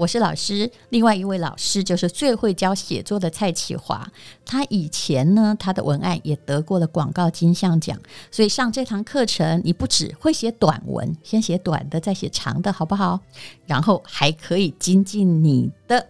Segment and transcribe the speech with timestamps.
[0.00, 4.10] 我是老师，另外一位老师就是最会教写作的蔡启华。
[4.46, 8.00] 他以前呢，他的文案也得过了广告金像奖。
[8.30, 13.20] 所以上这堂课程，你不只会写短文，先写短的，再写长的，好不好？
[13.66, 16.08] 然后还可以精进你的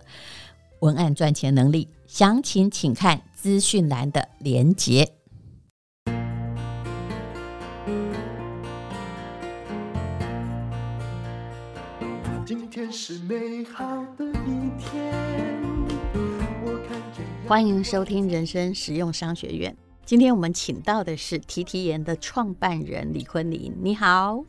[0.78, 1.88] 文案赚钱能力。
[2.06, 5.19] 详情请看资讯栏的连结。
[12.90, 15.14] 是美好的一天。
[17.46, 19.76] 欢迎收听人生实用商学院。
[20.04, 23.72] 今天我们请到的是提提研的创办人李坤林。
[23.80, 24.44] 你好，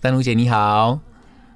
[0.00, 1.00] 丹如姐，你好。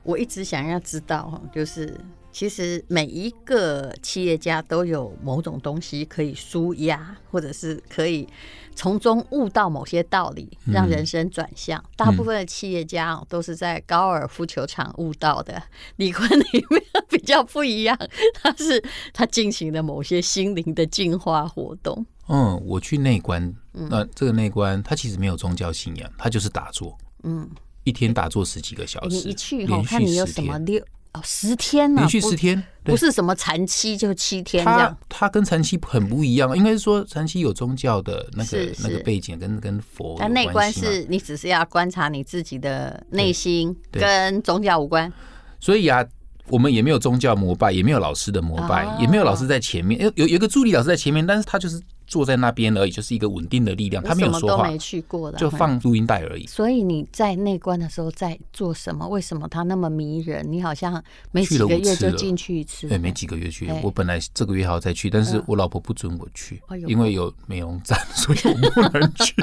[0.05, 2.01] 我一直想要知道，就是。
[2.33, 8.27] 其实每一个企业家都有某种东西可以舒压，或者是可以
[8.75, 11.79] 从中悟到某些道理，让人生转向。
[11.79, 15.63] 嗯、大部分的企业家都是在高尔夫球场悟到的。
[15.97, 16.65] 李坤霖
[17.11, 17.97] 比较不一样，
[18.35, 18.83] 他是
[19.13, 22.05] 他进行了某些心灵的净化活动。
[22.29, 26.97] 嗯，我去内观，那这个内观，他其实没有宗教信仰，他就是打坐。
[27.25, 27.47] 嗯，
[27.85, 30.83] 一天打坐十几个小时，你一去我看你有什么六。
[31.15, 32.01] 哦，十天呢？
[32.01, 34.97] 连续十天，不是什么禅期就七天这样。
[35.09, 40.17] 它它跟禅期很不一样，应该是说禅期有宗教的那个那个背景，跟跟佛。
[40.19, 45.13] 但内观是你只是要观察你自己的内心，跟宗教无关。
[45.61, 46.03] 所以啊，
[46.49, 51.79] 我们也没有宗教膜拜，也没有老师的膜拜，也没有老师在前面，有有有一个助理老师在前面，但是他就是。
[52.13, 54.05] 坐在那边而已，就是一个稳定的力量。
[54.05, 56.47] 他没有说话，没去过的，就放录音带而已。
[56.47, 59.09] 所以你在内观的时候在做什么？
[59.09, 60.47] 为什么他那么迷人？
[60.53, 62.87] 你好像没几个月就进去一次。
[62.87, 63.67] 对，没几个月去。
[63.83, 69.35] 我本来这个月还要再去，但是我老婆不准我去，因为有美容站， 所以我不能去。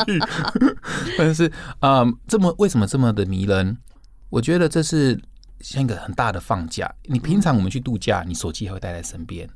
[1.18, 3.76] 但是啊，这么为什么这么的迷人？
[4.30, 5.20] 我觉得这是
[5.60, 6.94] 像一个很大的放假。
[7.06, 9.50] 你平常我们去度假，你手机还会带在身边。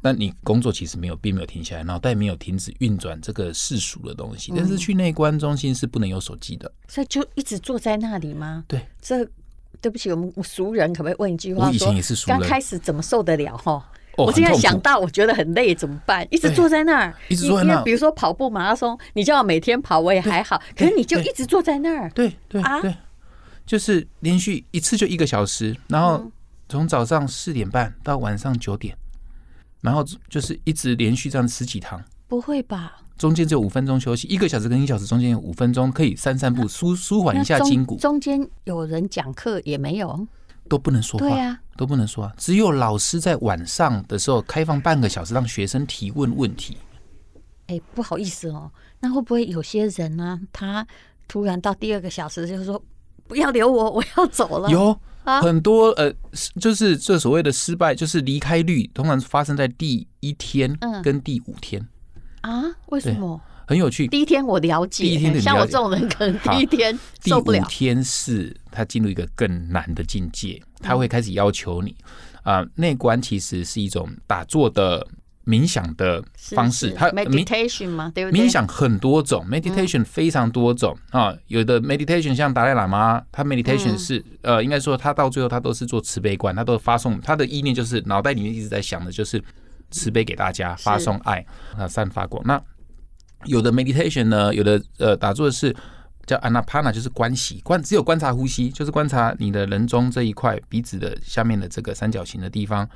[0.00, 4.52] 那你工作其实没有，并没有停下来，脑袋没有停止运转这个世俗的东西。
[4.56, 8.64] 但是去内观中心是不能有手机的，所以就一直坐在那里吗？
[8.68, 9.26] 对，这
[9.80, 11.66] 对不起，我们俗人可不可以问一句话？
[11.66, 13.56] 我以前也是俗人，刚开始怎么受得了？
[13.56, 16.26] 哈，我现在想到，我觉得很累，怎么办？
[16.30, 17.84] 一直坐在那儿，一直坐在那儿。
[17.84, 20.60] 比如说跑步马拉松，你叫我每天跑，我也还好。
[20.76, 22.92] 可是你就一直坐在那儿，对对啊，对，
[23.66, 26.28] 就是连续一次就一个小时，然后
[26.68, 28.96] 从早上四点半到晚上九点。
[29.80, 32.96] 然后就是一直连续这样十几堂，不会吧？
[33.16, 37.96] 中间只有五分钟休息，一个小时跟一小时中间有五分钟可以散散步，舒舒缓一下筋骨。
[37.96, 40.26] 中间有人讲课也没有，
[40.68, 42.32] 都不能说话，对啊，都不能说话。
[42.36, 46.76] 只有老师在晚上的时候开放半个小时，让学生提问问题。
[47.66, 48.70] 哎，不好意思哦，
[49.00, 50.40] 那会不会有些人呢？
[50.52, 50.86] 他
[51.26, 52.80] 突然到第二个小时就是说
[53.26, 54.70] 不要留我，我要走了。
[54.70, 54.98] 有。
[55.42, 56.12] 很多呃，
[56.60, 61.86] 就是这所谓的失败，就是离开率通常发生在第一天跟第五天。
[62.40, 62.64] 啊？
[62.86, 63.40] 为什么？
[63.66, 64.08] 很有趣。
[64.08, 67.58] 第一天我了解，第一天像我这种人，可能第一天受不了。
[67.58, 71.94] 第五天是他进入一个更难的境界，他会开始要求你
[72.42, 75.06] 啊，内观其实是一种打坐的。
[75.48, 78.12] 冥想的方式，它 meditation 吗？
[78.14, 78.38] 对不对？
[78.38, 81.34] 冥想很多种，meditation 非常多种啊。
[81.46, 89.42] 有的 meditation 像达赖喇嘛，他 meditation 是呃，应该说他到最后他都是做慈悲观，他都发送他的意念就是脑袋里面一直在想的就是
[89.90, 91.42] 慈悲给大家，发送爱
[91.78, 92.42] 啊，散发光。
[92.44, 92.60] 那
[93.46, 95.74] 有的 meditation 呢，有的呃打坐的是
[96.26, 102.86] 叫 Anapana，就是观息观，只有观察呼吸，就是观察你的人中这一块鼻子的下面的这个三角形的地方。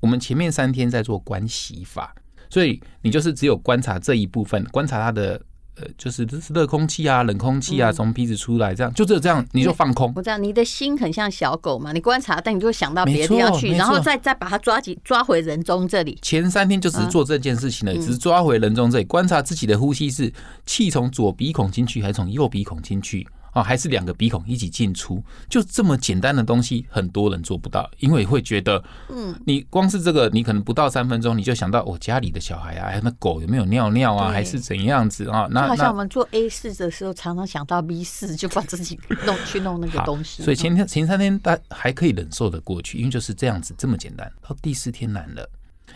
[0.00, 2.14] 我们前面三天在做观息法，
[2.48, 5.40] 所以你就是只有观察这一部分，观察它的
[5.76, 5.86] 呃。
[5.96, 10.12] 就是这是热空气啊，冷空气啊，从鼻子出来，这样就只有这样，你就放空。
[10.16, 16.18] 我知道你的心很像小狗嘛，你观察，但你就会想到别的地方去，然后再再把它抓紧，抓回人中这里。
[16.22, 20.32] 前三天就只是做这件事情了，只是抓回人中这里，观察自己的呼吸是
[20.64, 23.26] 气从左鼻孔进去还是从右鼻孔进去。
[23.52, 35.48] 哦，还是两个鼻孔一起进出，就这么简单的东西，很多人做不到，因为会觉得，嗯，你光是这个，你可能不到三分钟，你就想到我家里的小孩啊，哎那狗有没有尿尿啊，还是怎样子啊？
[35.50, 40.42] 那好像我们做 A 四的时候，常常想到 B 四，就把自己弄去弄那个东西。
[40.42, 44.30] 所以前天前三天大还可以忍受的过去，因为就是这样子这么简单。
[44.46, 45.48] 到第四天难了。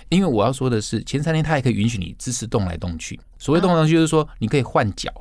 [0.09, 3.19] 因为我要说的是，前三天他也可以允许你姿势动来动去。
[3.39, 5.13] 所谓动来动去，就是说你可以换脚。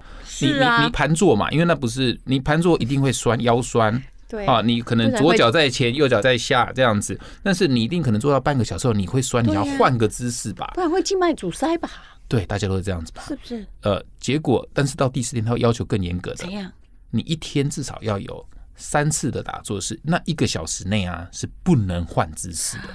[0.42, 4.02] 你你你盘坐嘛，因为那不是你盘坐一定会酸腰酸。
[4.28, 11.88] 对啊，你可能左脚在前，右脚在下这样子，但是你一定可能做到半个小时后你会酸，你要换个姿势吧，不然会静脉阻塞吧？
[12.28, 13.22] 对，大家都是这样子吧？
[13.28, 13.64] 是不是？
[13.82, 16.72] 呃，结果但是到第四天他会要求更严格的，怎样？
[17.12, 18.44] 你一天至少要有
[18.76, 22.90] 三次的打坐是，那一个小时内啊是不能换姿势的。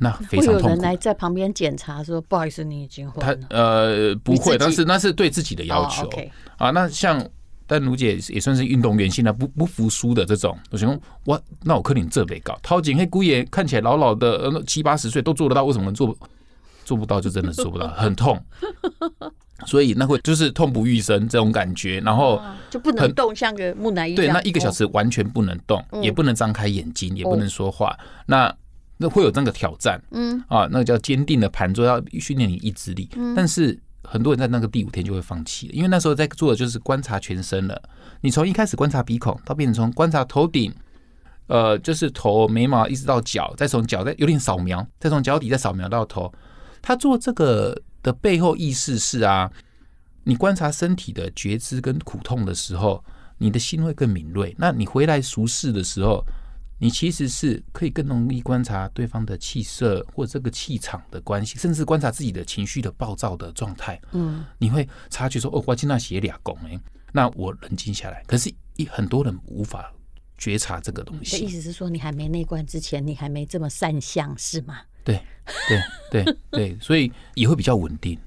[0.00, 0.62] 那非常痛苦。
[0.62, 6.30] 会有人来在旁边检查说：“不好意思，你已经换了。”他呃不会，但是那是对自己的要求、oh, okay.
[6.56, 6.70] 啊。
[6.70, 7.24] 那像
[7.66, 10.58] 但卢姐也算是运动员，现在不不服输的这种。
[10.70, 16.16] 我想说，我那我可能这辈高，陶景黑姑爷看起来老老的，呃七八十岁都做得到，为什么能做
[16.84, 17.20] 做不到？
[17.20, 18.42] 就真的做不到，很痛。
[19.66, 24.14] 所以那会就是痛不欲生这种感觉，然后就不能动，像个木乃伊。
[24.14, 27.94] 对，那一个小时完全不能动，嗯、也不能张开眼睛，也不能说话。
[28.00, 28.56] 嗯、那
[29.02, 33.08] 那会有那个挑战，嗯啊，那个叫坚定的盘坐，要训练你意志力。
[33.34, 37.82] 但是很多人在那个第五天就会放弃了，因为那时候在做的就是观察全身了。
[38.20, 40.70] 你从一开始观察鼻孔，到变成从观察头顶，
[41.46, 46.30] 呃，就是头眉毛一直到脚，再从脚再有点扫描，再从脚底再扫描到头。
[46.82, 49.50] 他做这个的背后意思是啊，
[50.24, 53.02] 你观察身体的觉知跟苦痛的时候，
[53.38, 54.54] 你的心会更敏锐。
[54.58, 56.22] 那你回来熟视的时候。
[56.82, 64.00] 你其实是可以更容易观察对方的气色或者这个气场的关系，甚至观察自己的情绪的暴躁的状态。
[64.12, 66.80] 嗯，你会察觉说：“哦，我今天写俩拱哎，
[67.12, 69.92] 那我冷静下来。”可是，一很多人无法
[70.38, 71.38] 觉察这个东西。
[71.38, 74.80] 的意思是说，你还没内观之前，你还没这么善相，是吗？
[75.04, 75.20] 对，
[76.10, 78.18] 对，对， 对，所以也会比较稳定。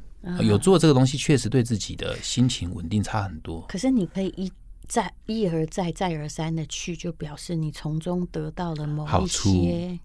[0.41, 3.65] 有做这个东西，确实对自己的心情稳定差很多。
[3.67, 4.51] 可是，你可以一。
[4.87, 9.99] 再一而再、再而三的去，就表示你从中得到了某一些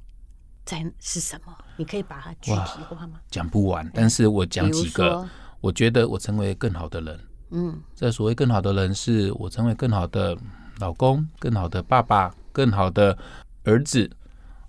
[0.64, 1.56] 在是什么？
[1.76, 3.20] 你可以把它具体化吗？
[3.30, 5.28] 讲不完，但是我讲几个。
[5.60, 7.20] 我觉得我成为更好的人。
[7.50, 10.38] 嗯，这所谓更好的人，是我成为更好的
[10.78, 13.18] 老公、更好的爸爸、更好的
[13.64, 14.08] 儿子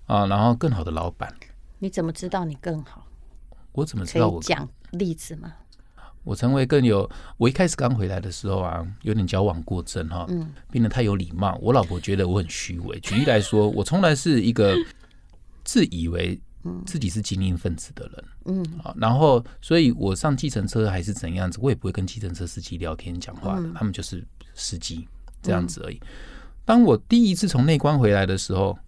[0.06, 1.32] 啊，然后更好的老板。
[1.78, 3.06] 你怎么知道你更好？
[3.70, 4.42] 我怎么知道我？
[4.42, 5.54] 讲例子吗？
[6.24, 10.26] 我成为更有，我一开始刚回来的时候啊，有点矫枉过正哈，
[10.70, 11.58] 变得太有礼貌。
[11.62, 12.98] 我老婆觉得我很虚伪。
[13.00, 14.76] 举例来说， 我从来是一个
[15.64, 16.38] 自以为
[16.84, 24.22] 自己是精英分子的人，嗯，啊，然后，所以我上计程车还是怎样子，我也不会跟计程车司机聊天讲话的，他们就是
[24.54, 25.08] 司机
[25.40, 25.98] 这样子而已。
[26.66, 28.78] 当我第一次从内关回来的时候，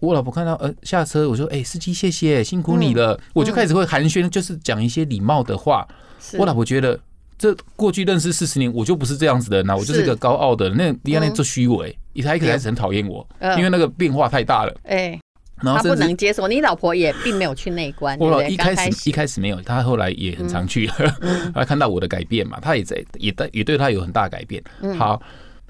[0.00, 5.86] 我老婆看到呃下车，我说：“哎，司机，谢谢，辛苦你了。”我就开始会寒暄，就是讲一些礼貌的话。
[6.38, 6.98] 我老婆觉得，
[7.38, 10.76] 这过去认识四十年，我就不是这样子的人，那我就是一个高傲的人。
[10.76, 13.26] 那李安那做虚伪，一开始很讨厌我，
[13.56, 14.74] 因为那个变化太大了。
[14.84, 15.18] 哎，
[15.62, 16.46] 然后他不能接受。
[16.48, 20.86] 你老婆也并没有去内观，我老一开始一开始没有，她后来也很常去，
[21.54, 24.62] 她看到我的改变嘛，她也在也对也对她有很大改变。
[24.98, 25.22] 好，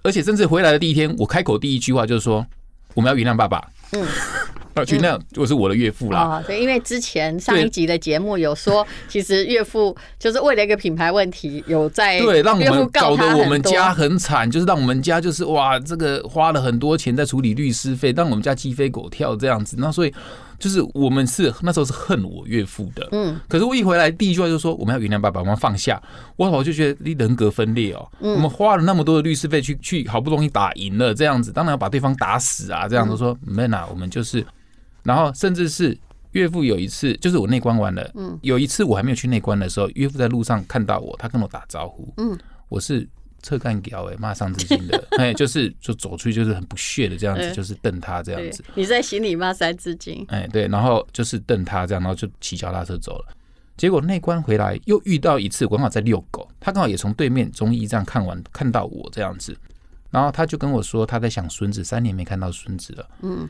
[0.02, 2.44] 而且甚至回来的第一天，我开口第一句话就是说，
[2.94, 3.68] 我们要原谅爸爸。
[3.92, 4.06] 嗯。
[4.80, 6.20] 啊，去那样就是我的岳父啦。
[6.20, 19.76] 啊对，因为之前上一集的节目有说，其实岳父就是为了一个品牌问题，有在对让我们搞得我们家很惨，就是让我们家就是哇，这个花了很多钱在处理律师费，让我们家鸡飞狗跳这样子。
[19.78, 20.12] 那所以
[20.58, 23.08] 就是我们是那时候是恨我岳父的。
[23.12, 25.98] 嗯，可是我一回来第一句话就说我们要原谅爸爸，我们要放下。
[26.36, 28.06] 我我就觉得你人格分裂哦。
[28.20, 34.44] 我们花了那么多的律师费去去好不容易打赢了这样子，当然要把对方打死啊这样子说没呐，我们就是。
[35.06, 35.96] 然后甚至是
[36.32, 42.36] 岳父有一次，就是我内观完了，嗯，有一次我还没有去内观的时候，岳父在路上看到我，他跟我打招呼，嗯，
[42.68, 43.08] 我是
[43.42, 48.64] 侧干屌哎，骂丧志竞的， 哎，就是就走出去就是很不屑的这样子，就是瞪他这样子。
[48.74, 50.24] 你在心里骂三字经？
[50.28, 53.28] 哎，对，然后就是瞪他这样，然后就骑脚踏车走了。
[53.76, 59.56] 结果内关回来又遇到一次，我刚好在遛狗，他刚好也从对面中医这样看完，看到我这样子，
[60.10, 63.08] 然后他就跟我说他在想孙子，三年没看到孙子了。
[63.20, 63.46] 嗯，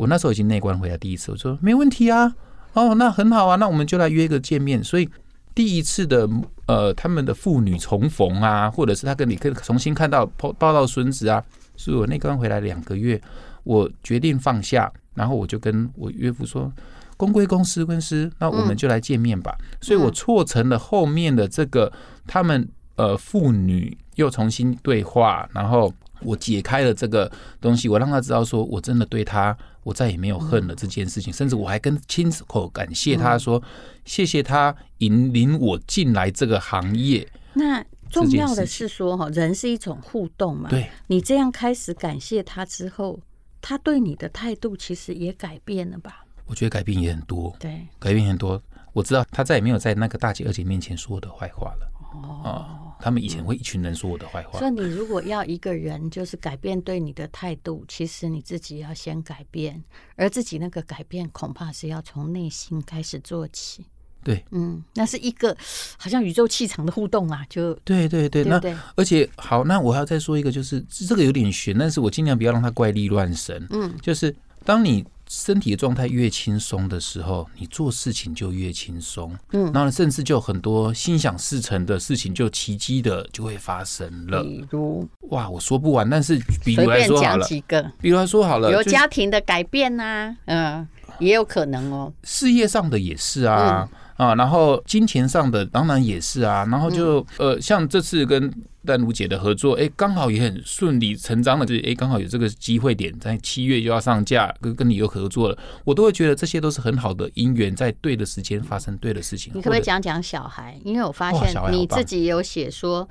[0.00, 2.34] 我那时候已经内观回来第一次，我说没问题啊，
[2.72, 4.82] 哦，那很好啊，那我们就来约一个见面。
[4.82, 5.06] 所以
[5.54, 6.26] 第一次的
[6.66, 11.44] 呃，他们的父女重逢啊，或者是他跟你可以重新看到抱抱到孙子啊，
[11.76, 13.20] 所以我内观回来两个月，
[13.62, 16.72] 我决定放下，然后我就跟我岳父说。
[17.18, 19.54] 公归公，私归私，那我们就来见面吧。
[19.82, 21.92] 所以我促成了后面的这个，
[22.26, 22.66] 他们
[22.96, 33.62] 呃父女又重新对话，然后我解开了这个东西，我让他知道说我真的对他，我再也没有恨了这件事情，嗯、甚至我还跟亲口感谢他说，嗯、
[34.04, 37.28] 谢谢他引领我进来这个行业。
[37.54, 40.68] 那重要的是说哈，人是一种互动嘛。
[40.68, 43.20] 对，你这样开始感谢他之后，
[43.60, 46.24] 他对你的态度其实也改变了吧？
[46.46, 48.60] 我觉得改变也很多，对，改变很多。
[48.92, 51.89] 我知道他再也没有在那个大姐二姐面前说我的坏话了。
[52.12, 54.58] 哦、嗯，他们以前会一群人说我的坏话。
[54.58, 59.82] 所以你如果要一个人就是改变对你的态度，其实你自己要先改变，
[60.16, 63.84] 而自己那个改变恐怕是要从内心开始做起。
[64.22, 65.56] 对，嗯，那是一个
[65.96, 68.44] 好像宇宙气场的互动啊，就对对对。
[68.44, 73.66] 对对，那而且好，那我还要再说一个，就是这个有点悬，但是我尽量不要让他怪力乱神。
[73.70, 75.04] 嗯，就是当你。
[75.30, 79.32] 身体的状态越轻松的时候，你做事情就越轻松。
[79.52, 84.42] 嗯，然后甚至就很多心想事成的事情，就奇迹的就会发生了。
[84.42, 90.88] 比如，哇，我说不完，但是比如来说好了，几个，比如来说好了，有家庭的改变呐、啊，嗯，
[91.20, 92.12] 也有可能哦。
[92.24, 93.88] 事业上的也是啊。
[93.88, 98.52] 嗯啊，然后金钱上的当然也是啊，然后就呃，像这次跟
[98.84, 109.54] 丹如姐的合作，哎，刚好也很顺理成章的，就是哎，刚好有这个机会点，在七月就要上架，跟跟你又合作了，我都会觉得这些都是很好的姻缘，在对的时间发生对的事情。
[109.54, 110.78] 你可不可以讲讲小孩？
[110.84, 113.08] 因为我发现你自己有写说，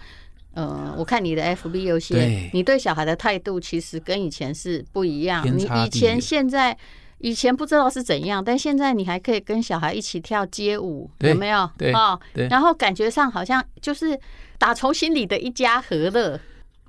[0.53, 6.77] 呃，我看你的 FB 有写，你对小孩的态度其实跟以前是不一样，你以前现在。
[7.19, 11.69] 以前不知道是怎样，但现在你还可以跟小孩一起跳街舞，有没有？
[11.77, 14.19] 对，哦，对，然后感觉上好像就是
[14.57, 16.39] 打从心里的一家和乐。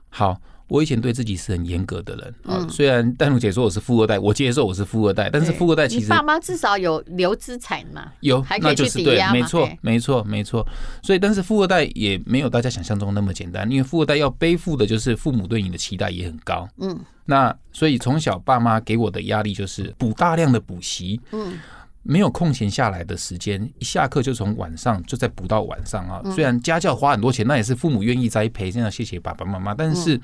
[0.09, 0.41] 好。
[0.71, 10.67] 我以前对自己是很严格的人啊，虽然丹如姐说我是富二代，我接受我是富二代，但是富二代其实爸妈至少有留资产嘛，有，还可以去抵押嘛，没错，没错，没错。
[11.03, 16.69] 所以，但是富二代也没有大家想象中那么简单，因为富二代要背负的就是父母对你的期待也很高。
[16.79, 21.59] 嗯，那所以从小爸妈给我的压力就是补大量的补习，嗯，
[22.05, 26.23] 没有空闲下来的时间，一下课就从晚上就再补到晚上啊。
[26.33, 30.21] 虽然家教花很多钱，那也是父母愿意栽培，这样谢谢爸爸妈妈，但是。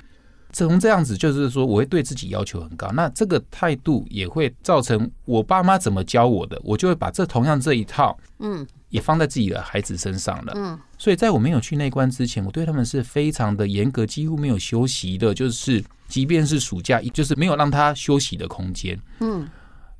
[0.52, 2.90] 从这样子，就是说，我会对自己要求很高。
[2.92, 10.52] 那这个态度也会造成我爸妈怎么教我的，我就会把这同样这一套，嗯，也放在自己的孩子身上了。
[10.56, 15.34] 嗯，所以在我没有去内观之前，我对他们是非常的严格，几乎没有休息的。
[15.34, 18.98] 就是即便是暑假，就是没有让他休息的空间。
[19.20, 19.46] 嗯，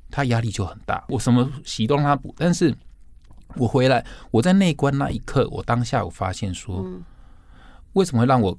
[0.09, 1.03] 他压力就很大。
[1.09, 2.73] 我什么习都让他补，但是
[3.55, 6.83] 我回来，我在内观那一刻，我当下我发现说，
[7.93, 8.57] 为什么会让我？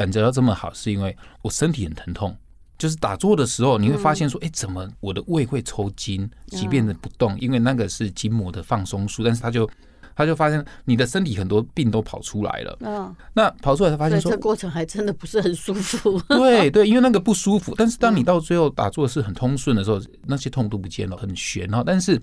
[0.00, 2.34] 感觉到这么好，是因为我身体很疼痛。
[2.78, 6.26] 就是打坐的时候，你会发现说，哎，怎么我的胃会抽筋？
[6.46, 9.68] 即便是不动，因为那个是筋膜的放松术，但是他就
[10.16, 12.78] 他就发现你的身体很多病都跑出来了。
[12.80, 16.18] 嗯，那跑出来，他发现说，这过程还真的不是很舒服。
[16.34, 17.74] 对对，因为那个不舒服。
[17.76, 21.82] 但是当你到最后打坐是很通顺的时候，那些痛都不见了，很悬哈。
[21.84, 22.18] 但是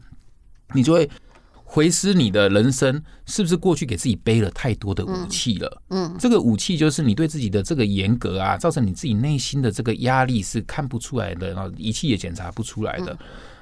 [0.74, 1.08] 你就会。
[1.70, 5.82] 回思你的人生是不是过去给自己背了太多的武器了？
[5.90, 13.16] 嗯，这个武器就是你对自己的这个严格啊，造成你自己内心的这个压力是看不出来的，然后仪器也检查不出来的。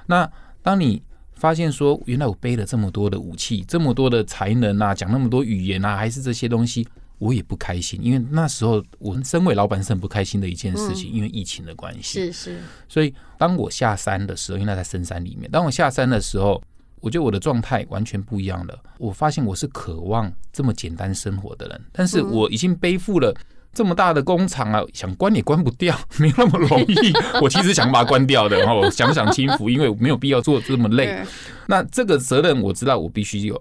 [0.06, 0.30] 那
[0.62, 1.02] 当你
[1.34, 6.86] 发现说，原来我背了这么多的武器，这么多的才能啊，讲那么多语言啊，还是这些东西，
[7.18, 7.98] 我也不开心。
[8.00, 12.20] 因为那时候我身为老板是很不开心的一件事情，因为疫情的关系。
[12.20, 12.58] 是是。
[12.88, 16.62] 所以当我下山的时候，因为那在深山里面，当我下山的时候。
[17.00, 18.78] 我觉得我的状态完全不一样了。
[18.98, 23.34] 我发现我是渴望这么简单生活的人，但是我已经背负了
[23.72, 27.12] 这么大的工厂啊，想关也关不掉，没有那么容易。
[27.42, 31.22] 我其实想把它关掉的，然后我想想轻浮，因为没有必要做这么累。
[31.66, 33.60] 那这个责任我知道，我必须有。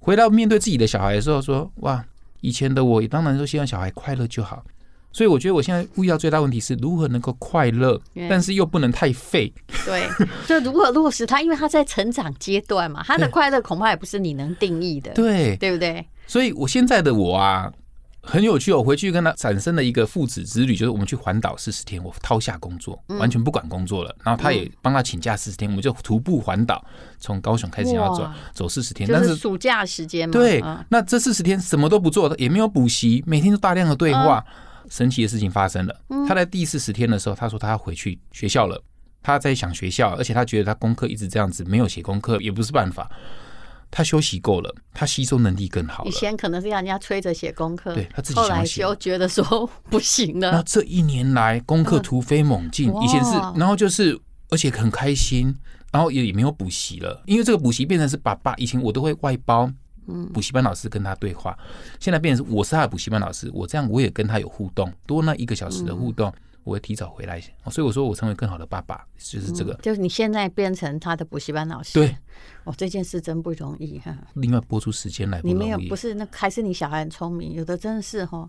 [0.00, 2.04] 回到面对自己的小孩的时候，说哇，
[2.40, 4.64] 以前的我当然都希望小孩快乐就好。
[5.14, 9.50] 所以我觉得我现在遇到最大问题是如何能够快乐，但是又不能太废。
[9.86, 10.08] 对，
[10.46, 15.12] 就如何落实他，因为他在成长阶段嘛， 他的快乐恐怕也不是你能定义的。
[15.12, 16.04] 对，对不对？
[16.26, 17.72] 所以我现在的我啊，
[18.22, 26.84] 很有趣哦，我回去跟他产生了一个父子之旅，就是我们去环岛四十天，我掏下工作，完全不管工作了，然后他也帮他请假四十天，我们就徒步环岛，
[27.20, 30.32] 从高雄开始要走走四十天，但是暑假时间嘛。
[30.32, 34.44] 对，那这四十天什么都不做，也没有补习，每天都大量的对话。
[34.88, 38.82] 神奇的事情发生了，他在第四十天的时候，他说他要回去学校了，
[39.22, 43.10] 他在想学校，而且他觉得他功课一直这样子，没有写功课也不是办法。
[43.90, 46.10] 他休息够了，他吸收能力更好了。
[46.10, 50.50] 以前可能是让人家催着写功课，对他自己来就觉得说不行了。
[50.50, 54.18] 那这一年来功课突飞猛进，以前是，然后就是
[54.50, 55.54] 而且很开心，
[55.92, 58.52] 然后也也没有补习了，因为这个补习变成是爸爸。
[58.56, 59.76] 以前我都会外包，嗯，
[60.32, 61.58] 补习班老师跟他对话，
[61.98, 66.32] 现在变成是我是他的补习班老师，我这样我也跟他有互动，多那一个小时的互动。
[66.62, 67.38] 我会提早回来，
[67.70, 69.74] 所以我说我成为更好的爸爸，就是这个。
[69.74, 72.16] 嗯、就是你现在变成他的补习班老师，对，
[72.64, 74.16] 哦，这件事真不容易哈。
[74.36, 78.48] 另外拨出时间来，你没有不是那还是你小孩很聪明，有的真的是哈。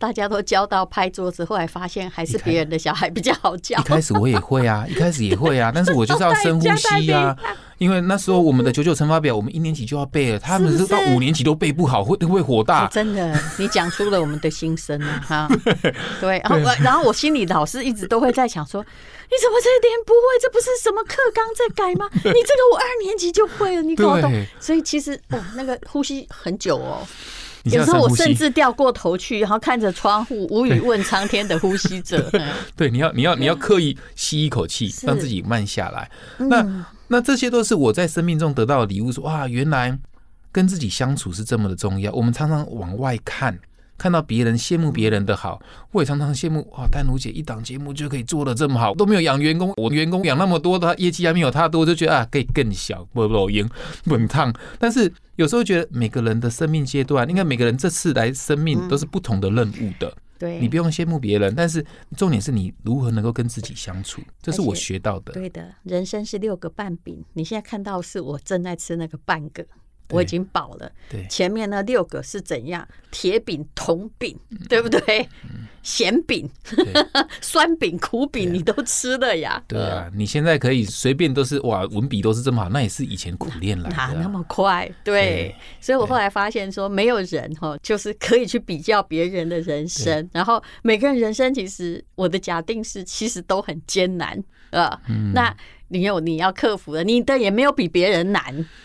[0.00, 3.78] 大家都教到拍桌子，后来发现还是别人的小孩比较好教。
[3.78, 7.36] 一开始我也会啊， 一开始也会啊，但是我就是要深呼吸啊，
[7.76, 12.86] 因为那时候我们的九九乘法表，我们一年级就要背了，他们是到五年级都背不好，会会火大？
[12.86, 15.20] 真的，你讲出了我们的心声啊！
[15.28, 15.48] 哈，
[16.18, 20.40] 对，然后然后我心里老是一直都会在想说，你怎么这一点不会？
[20.40, 22.08] 这不是什么课纲在改吗？
[22.16, 24.32] 你这个我二年级就会了，你搞懂？
[24.58, 27.06] 所以其实哦，那个呼吸很久哦。
[27.64, 32.30] 有时候我甚至掉过头去，然后看着窗户，无语问苍天的呼吸者。
[32.76, 36.10] 对，你要你要你要刻意吸一口气，让自己慢下来。
[36.38, 39.12] 那那这些都是我在生命中得到的礼物。
[39.12, 39.98] 说哇，原来
[40.52, 42.10] 跟自己相处是这么的重要。
[42.12, 43.58] 我们常常往外看。
[44.00, 45.60] 看到别人羡慕别人的好，
[45.92, 46.86] 我也常常羡慕哇！
[46.90, 53.68] 丹如姐一档节目就可以做的这么好，都没有养员工，我员工养那么多，他业绩还没有他多，就觉得啊，可以更小，不不赢，
[54.06, 54.50] 稳烫。
[54.78, 60.08] 但是有时候觉得每个人的生命阶段，应该每个人这次来生命都是不同的任务的。
[60.08, 61.84] 嗯、对，你不用羡慕别人，但是
[62.16, 65.34] 重点是你如何能够跟自己相处，这是我学到的。
[65.34, 69.66] 对的，人生是六个半饼，你现在看到是我正在吃那个半个。
[70.10, 70.90] 我已经饱了。
[71.08, 72.86] 对，前面那六个是怎样？
[73.10, 75.28] 铁饼、铜饼，对不对？
[75.82, 76.48] 咸饼、
[77.40, 79.62] 酸饼、苦饼，你都吃了呀？
[79.66, 83.96] 对啊，你现在可以随便都是哇，文笔都是这么好，那也是以前苦练来的。
[83.96, 84.88] 哪那么快？
[85.02, 90.28] 对，所以我后来发现说，没有人哈，就是可以去比较别人的人生。
[90.32, 95.00] 然后每个人人生，其实我的假定是，其实都很艰难啊。
[95.34, 95.54] 那。
[95.90, 98.42] 你有你要克服的，你的也没有比别人难，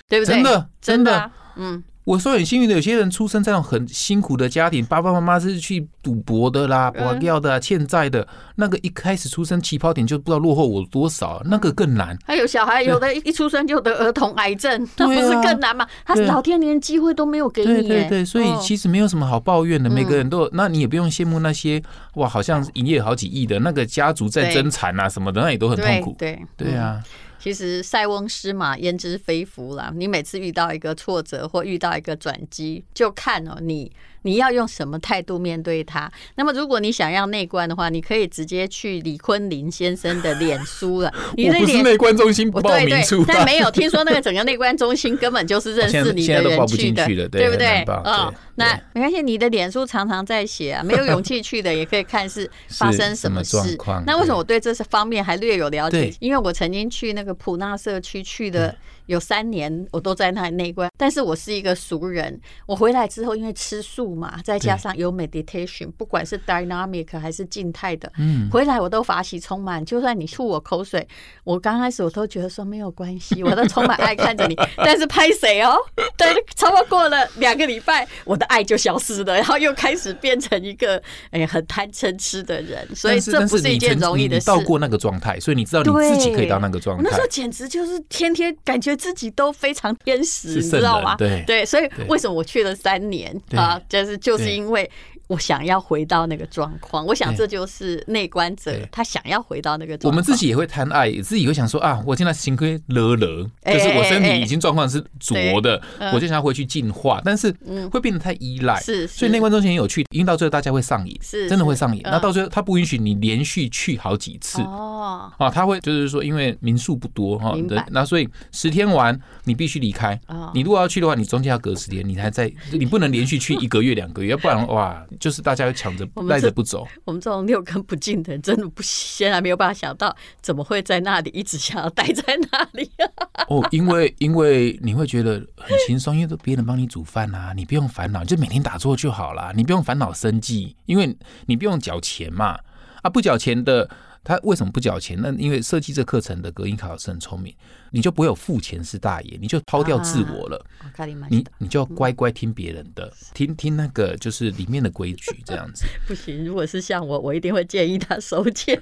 [0.10, 0.36] 对不对？
[0.36, 1.84] 真的，真的，嗯。
[2.06, 12.16] 我说很幸运的，有些人出生在那种很辛苦的家庭，爸爸妈妈是去赌博的啦，跑掉的、欠债的，那个一开始出生起跑点就不知道落后我多少，那个更难。
[12.24, 15.88] 还有小孩，有的一出生就得儿童癌症，那不是更难吗？
[16.06, 17.68] 他老天连机会都没有给你。
[17.68, 21.82] 对对对，所以其实没有什么好抱怨的，每个人都，那你也不用羡慕那些
[22.14, 26.16] 哇，好像营业好几亿的那个家族在争产啊什么的，那也都很痛苦。
[26.20, 27.02] 对对啊。
[27.46, 33.92] 其实塞翁失马焉知非福啦，你每次遇到一个挫折或遇到一个转机，就看哦你。
[34.24, 36.12] 你要用什么态度面对他？
[36.34, 41.14] 那么，如果你想要内观的话，你可以直接去李坤林先生的脸书了。
[41.38, 47.84] 你的脸我不是内观中心报名处，对对，但没有听说那个整个内观中心根本就是认识你的人去的， 对不对？
[48.04, 53.78] 哦，那没关系，你的脸书常常在写啊，没有勇气去的也可以看是 发生什么事。
[54.08, 56.12] 那为什么我对这方面还略有了解？
[56.20, 58.76] 因为我曾经去那个普纳社区去的。
[59.08, 62.40] 有三年我都在那里内观，但是我是一个俗人。
[62.66, 69.84] 我回来之后，因为吃素嘛，再加上有 meditation，不管是 dynamic 还是静态的，嗯，回来我都法喜充满。
[69.86, 71.08] 就算你吐我口水，
[71.44, 74.56] 我刚开始我都觉得说没有关系，我都充满爱看着你。
[74.78, 75.78] 但是拍谁哦？
[76.18, 82.88] 但是差不多过了两个礼拜，我的爱就消失了，然后又开始变成一个哎很贪嗔痴的人。
[82.96, 84.48] 所以这不是一件容易的事。
[84.48, 87.04] 到过那个状态，所以你知道你自己可以到那个状态。
[87.04, 88.95] 那时候简直就是天天感觉。
[88.96, 91.16] 自己都非常天使，你知道吗？
[91.16, 93.82] 对对，所以为什么我去了三年啊？
[93.90, 94.90] 就是就是因为。
[95.28, 100.12] 我想要回到那个状况，我想这就是内观者他想要回到那个状况。
[100.12, 105.82] 我们自己也会贪爱，自己会想说啊，我现在心亏了了，就是我身体已经状况是浊的，
[106.14, 107.52] 我就想要回去净化，但是
[107.92, 108.80] 会变得太依赖。
[108.80, 112.02] 是，所以内观中心很有趣，因为到最后大家会上瘾，是真的会上瘾。
[112.04, 114.62] 那到最后他不允许你连续去好几次。
[114.62, 117.56] 哦，啊，他会就是说，因为民宿不多哈，
[117.90, 120.20] 那所以十天完，你必须离开。
[120.54, 126.88] 你如果要去的话，你中间要隔十天，你还在，你不能连续去一个月、两个月，要不然哇，就是大家要抢着赖着不走。
[127.04, 133.46] 我们这种六根不净的人，真的不现在没有办法想到，怎么会在那里一直想要待在那里啊？
[133.50, 142.60] 哦，因为因为你会觉得很轻松，因为都别人帮你煮饭啊，你不用烦恼，就每天打坐就好了，你不用烦恼生计，因为你不用缴钱嘛。
[143.02, 143.90] 啊，不缴钱的。
[144.28, 145.16] 他为什么不缴钱？
[145.22, 147.54] 那因为设计这课程的隔音卡老师很聪明，
[147.96, 150.66] 你就不会有付钱是大爷，你就抛掉自我了。
[150.80, 155.86] 啊、你你就要乖乖听别人的，嗯、听听那个就是里面的规矩这样子。
[156.06, 158.78] 不行，如果是像我，我一定会建议他收钱。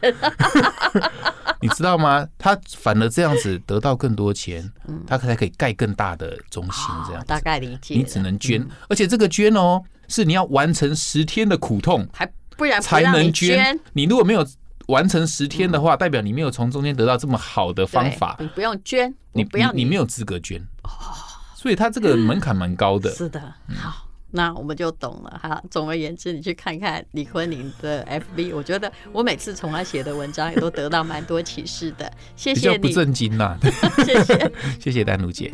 [1.62, 2.28] 你知道吗？
[2.39, 6.84] 他反而这样子得到更多钱，嗯、他才可以盖更大的中心。
[7.06, 7.93] 这样、哦、大概理解。
[7.93, 12.26] 你只能捐，嗯、而且这个捐哦，是你要完成十天的苦痛，还
[12.58, 13.80] 不然不才能捐。
[13.93, 14.43] 你如果没有。
[14.88, 18.36] 完成十天的话，代表你没有从中间得到这么好的方法。
[18.39, 20.62] 你不用捐，你不要你，你没有资格捐。
[21.56, 23.10] 所以他这个门槛蛮高的。
[23.12, 23.39] 是的，
[23.76, 25.63] 好，那我们就懂了哈。
[25.72, 32.12] 总而言之，你去看看李坤林的 FB，我觉得我每次从他写的文章也都得到蛮多启示的。
[32.36, 32.78] 谢谢你。
[32.78, 33.58] 比较不正经啦。
[34.04, 35.54] 谢谢，谢谢丹如姐。